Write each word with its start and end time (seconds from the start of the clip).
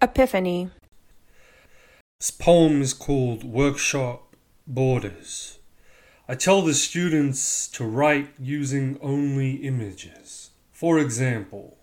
Epiphany. 0.00 0.70
This 2.20 2.30
poem 2.30 2.82
is 2.82 2.94
called 2.94 3.42
Workshop 3.42 4.36
Borders. 4.64 5.58
I 6.28 6.36
tell 6.36 6.62
the 6.62 6.74
students 6.74 7.66
to 7.70 7.84
write 7.84 8.28
using 8.38 8.96
only 9.02 9.54
images. 9.54 10.50
For 10.70 11.00
example, 11.00 11.78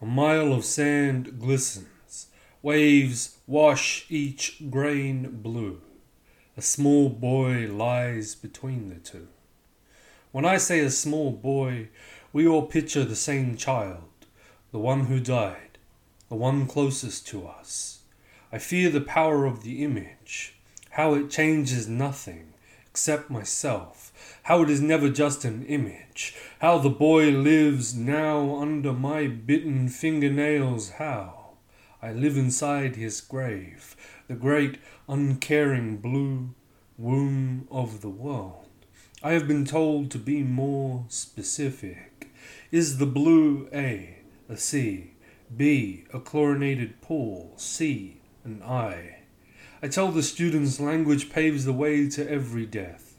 a 0.00 0.06
mile 0.06 0.54
of 0.54 0.64
sand 0.64 1.38
glistens, 1.38 2.28
waves 2.62 3.36
wash 3.46 4.06
each 4.08 4.70
grain 4.70 5.40
blue. 5.42 5.82
A 6.56 6.62
small 6.62 7.10
boy 7.10 7.66
lies 7.70 8.34
between 8.34 8.88
the 8.88 8.94
two. 8.94 9.28
When 10.32 10.46
I 10.46 10.56
say 10.56 10.80
a 10.80 10.90
small 10.90 11.32
boy, 11.32 11.90
we 12.32 12.48
all 12.48 12.64
picture 12.64 13.04
the 13.04 13.14
same 13.14 13.58
child, 13.58 14.08
the 14.72 14.78
one 14.78 15.04
who 15.04 15.20
died 15.20 15.67
the 16.28 16.34
one 16.34 16.66
closest 16.66 17.26
to 17.28 17.46
us. 17.46 18.00
I 18.52 18.58
fear 18.58 18.90
the 18.90 19.00
power 19.00 19.44
of 19.46 19.62
the 19.62 19.82
image, 19.84 20.54
how 20.90 21.14
it 21.14 21.30
changes 21.30 21.88
nothing 21.88 22.54
except 22.90 23.30
myself, 23.30 24.12
how 24.44 24.62
it 24.62 24.70
is 24.70 24.80
never 24.80 25.08
just 25.08 25.44
an 25.44 25.64
image, 25.66 26.34
how 26.60 26.78
the 26.78 26.90
boy 26.90 27.30
lives 27.30 27.94
now 27.94 28.56
under 28.56 28.92
my 28.92 29.26
bitten 29.26 29.88
fingernails, 29.88 30.90
how 30.90 31.50
I 32.02 32.12
live 32.12 32.36
inside 32.36 32.96
his 32.96 33.20
grave, 33.20 33.96
the 34.26 34.34
great 34.34 34.78
uncaring 35.08 35.98
blue 35.98 36.54
womb 36.96 37.68
of 37.70 38.00
the 38.00 38.10
world. 38.10 38.68
I 39.22 39.32
have 39.32 39.48
been 39.48 39.64
told 39.64 40.10
to 40.12 40.18
be 40.18 40.42
more 40.42 41.04
specific. 41.08 42.30
Is 42.70 42.98
the 42.98 43.06
blue 43.06 43.68
A, 43.72 44.18
a 44.48 44.56
C, 44.56 45.12
B. 45.56 46.04
A 46.12 46.20
chlorinated 46.20 47.00
pool. 47.00 47.54
C. 47.56 48.20
An 48.44 48.62
eye. 48.62 49.20
I 49.82 49.88
tell 49.88 50.10
the 50.10 50.22
students 50.22 50.80
language 50.80 51.30
paves 51.30 51.64
the 51.64 51.72
way 51.72 52.08
to 52.10 52.30
every 52.30 52.66
death. 52.66 53.16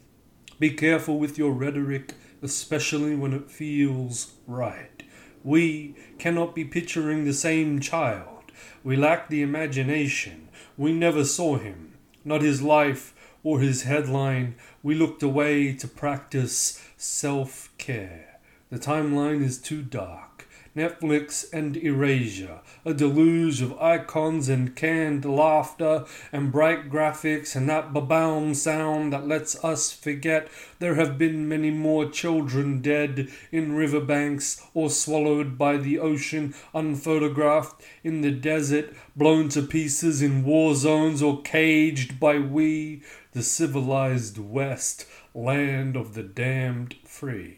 Be 0.58 0.70
careful 0.70 1.18
with 1.18 1.38
your 1.38 1.52
rhetoric, 1.52 2.14
especially 2.42 3.14
when 3.16 3.32
it 3.32 3.50
feels 3.50 4.34
right. 4.46 5.02
We 5.42 5.94
cannot 6.18 6.54
be 6.54 6.64
picturing 6.66 7.24
the 7.24 7.32
same 7.32 7.80
child. 7.80 8.52
We 8.84 8.96
lack 8.96 9.28
the 9.28 9.40
imagination. 9.40 10.48
We 10.76 10.92
never 10.92 11.24
saw 11.24 11.56
him, 11.56 11.94
not 12.24 12.42
his 12.42 12.60
life 12.60 13.14
or 13.42 13.60
his 13.60 13.84
headline. 13.84 14.56
We 14.82 14.94
looked 14.94 15.22
away 15.22 15.72
to 15.74 15.88
practice 15.88 16.82
self 16.98 17.70
care. 17.78 18.40
The 18.70 18.78
timeline 18.78 19.42
is 19.42 19.58
too 19.58 19.82
dark. 19.82 20.46
Netflix 20.76 21.52
and 21.52 21.76
erasure, 21.76 22.60
a 22.84 22.94
deluge 22.94 23.60
of 23.60 23.76
icons 23.80 24.48
and 24.48 24.76
canned 24.76 25.24
laughter 25.24 26.04
and 26.30 26.52
bright 26.52 26.88
graphics 26.88 27.56
and 27.56 27.68
that 27.68 27.92
baboom 27.92 28.54
sound 28.54 29.12
that 29.12 29.26
lets 29.26 29.64
us 29.64 29.92
forget 29.92 30.48
there 30.78 30.94
have 30.94 31.18
been 31.18 31.48
many 31.48 31.72
more 31.72 32.08
children 32.08 32.80
dead 32.80 33.28
in 33.50 33.72
riverbanks 33.72 34.64
or 34.72 34.88
swallowed 34.88 35.58
by 35.58 35.76
the 35.76 35.98
ocean, 35.98 36.54
unphotographed 36.72 37.80
in 38.04 38.20
the 38.20 38.30
desert, 38.30 38.94
blown 39.16 39.48
to 39.48 39.62
pieces 39.62 40.22
in 40.22 40.44
war 40.44 40.76
zones 40.76 41.20
or 41.20 41.42
caged 41.42 42.20
by 42.20 42.38
we, 42.38 43.02
the 43.32 43.42
civilized 43.42 44.38
West, 44.38 45.04
land 45.34 45.96
of 45.96 46.14
the 46.14 46.22
damned 46.22 46.94
free. 47.04 47.56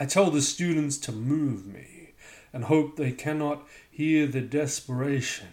I 0.00 0.06
tell 0.06 0.32
the 0.32 0.42
students 0.42 0.98
to 0.98 1.12
move 1.12 1.66
me 1.66 2.03
and 2.54 2.64
hope 2.64 2.96
they 2.96 3.12
cannot 3.12 3.66
hear 3.90 4.26
the 4.26 4.40
desperation. 4.40 5.48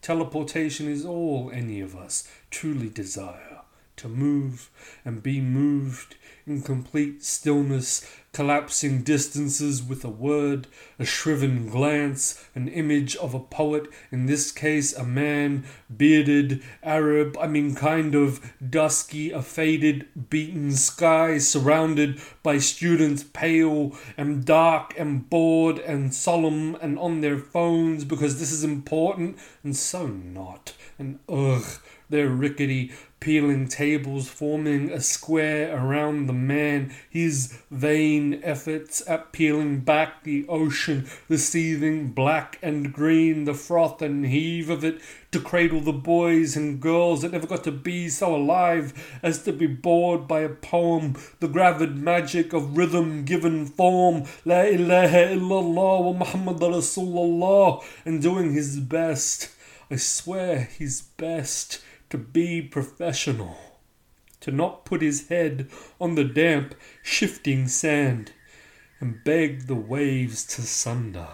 Teleportation 0.00 0.88
is 0.88 1.04
all 1.04 1.50
any 1.52 1.80
of 1.80 1.96
us 1.96 2.28
truly 2.50 2.88
desire 2.88 3.60
to 3.96 4.08
move 4.08 4.70
and 5.04 5.22
be 5.22 5.40
moved 5.40 6.14
in 6.46 6.62
complete 6.62 7.24
stillness 7.24 8.08
collapsing 8.34 9.02
distances 9.02 9.82
with 9.82 10.04
a 10.04 10.10
word, 10.10 10.66
a 10.98 11.04
shriven 11.04 11.70
glance, 11.70 12.44
an 12.54 12.68
image 12.68 13.16
of 13.16 13.32
a 13.32 13.40
poet, 13.40 13.86
in 14.10 14.26
this 14.26 14.50
case 14.52 14.92
a 14.92 15.04
man, 15.04 15.64
bearded, 15.96 16.62
Arab, 16.82 17.38
I 17.40 17.46
mean 17.46 17.74
kind 17.74 18.14
of 18.14 18.52
dusky, 18.68 19.30
a 19.30 19.40
faded, 19.40 20.06
beaten 20.28 20.72
sky, 20.72 21.38
surrounded 21.38 22.20
by 22.42 22.58
students 22.58 23.22
pale 23.22 23.96
and 24.16 24.44
dark 24.44 24.94
and 24.98 25.30
bored 25.30 25.78
and 25.78 26.12
solemn 26.12 26.74
and 26.82 26.98
on 26.98 27.20
their 27.20 27.38
phones 27.38 28.04
because 28.04 28.38
this 28.38 28.50
is 28.52 28.64
important 28.64 29.38
and 29.62 29.76
so 29.76 30.06
not. 30.06 30.74
And 30.98 31.20
ugh, 31.28 31.64
their 32.10 32.28
rickety 32.28 32.92
peeling 33.24 33.66
tables 33.66 34.28
forming 34.28 34.90
a 34.90 35.00
square 35.00 35.74
around 35.74 36.26
the 36.26 36.32
man, 36.32 36.94
his 37.08 37.58
vain 38.30 38.40
efforts 38.42 39.02
at 39.06 39.32
peeling 39.32 39.80
back 39.80 40.22
the 40.24 40.46
ocean, 40.48 41.06
the 41.28 41.38
seething 41.38 42.08
black 42.12 42.58
and 42.62 42.92
green, 42.92 43.44
the 43.44 43.54
froth 43.54 44.00
and 44.02 44.26
heave 44.26 44.70
of 44.70 44.84
it, 44.84 45.00
to 45.30 45.40
cradle 45.40 45.80
the 45.80 45.92
boys 45.92 46.56
and 46.56 46.80
girls 46.80 47.22
that 47.22 47.32
never 47.32 47.46
got 47.46 47.64
to 47.64 47.72
be 47.72 48.08
so 48.08 48.34
alive 48.34 49.18
as 49.22 49.42
to 49.42 49.52
be 49.52 49.66
bored 49.66 50.28
by 50.28 50.40
a 50.40 50.48
poem, 50.48 51.14
the 51.40 51.48
gravid 51.48 51.96
magic 51.96 52.52
of 52.52 52.76
rhythm 52.76 53.24
given 53.24 53.66
form, 53.66 54.24
La 54.44 54.62
ilaha 54.62 55.34
illallah 55.34 56.04
wa 56.04 56.12
Muhammad 56.12 56.58
Rasulullah, 56.58 57.82
and 58.04 58.22
doing 58.22 58.52
his 58.52 58.78
best. 58.80 59.50
I 59.90 59.96
swear 59.96 60.60
his 60.78 61.02
best 61.02 61.82
to 62.10 62.18
be 62.18 62.62
professional, 62.62 63.56
to 64.44 64.50
not 64.50 64.84
put 64.84 65.00
his 65.00 65.28
head 65.28 65.66
on 65.98 66.16
the 66.16 66.24
damp, 66.24 66.74
shifting 67.02 67.66
sand 67.66 68.30
and 69.00 69.24
beg 69.24 69.66
the 69.66 69.74
waves 69.74 70.44
to 70.44 70.60
sunder. 70.60 71.28